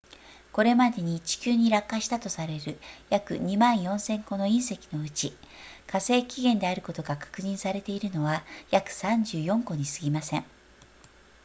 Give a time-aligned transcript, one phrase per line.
[0.51, 2.79] これまでに地球に落下したとされる
[3.11, 5.31] 約 24,000 個の隕石のうち
[5.85, 8.41] 火星起源であることが確認されているのは
[8.71, 10.45] 約34個にすぎません